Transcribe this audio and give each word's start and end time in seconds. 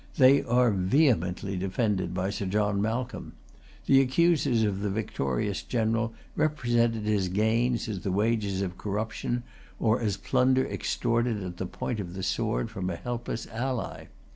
They 0.17 0.41
are 0.41 0.71
vehemently 0.71 1.57
defended 1.57 2.11
by 2.11 2.31
Sir 2.31 2.47
John 2.47 2.81
Malcolm. 2.81 3.33
The 3.85 4.01
accusers 4.01 4.63
of 4.63 4.79
the 4.79 4.89
victorious 4.89 5.61
general 5.61 6.15
represented 6.35 7.03
his 7.03 7.27
gains 7.29 7.87
as 7.87 7.99
the 7.99 8.11
wages 8.11 8.63
of 8.63 8.79
corruption, 8.79 9.43
or 9.79 10.01
as 10.01 10.17
plunder 10.17 10.65
extorted 10.65 11.43
at 11.43 11.57
the 11.57 11.67
point 11.67 11.99
of 11.99 12.15
the 12.15 12.23
sword 12.23 12.71
from 12.71 12.89
a 12.89 12.95
helpless 12.95 13.45
ally. 13.51 14.05